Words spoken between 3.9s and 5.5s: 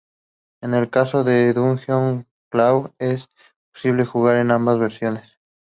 jugar a ambas versiones.